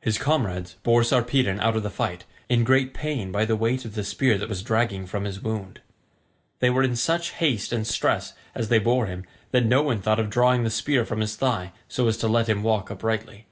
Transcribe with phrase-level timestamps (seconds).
[0.00, 3.94] His comrades bore Sarpedon out of the fight, in great pain by the weight of
[3.94, 5.82] the spear that was dragging from his wound.
[6.60, 10.18] They were in such haste and stress as they bore him that no one thought
[10.18, 13.48] of drawing the spear from his thigh so as to let him walk uprightly.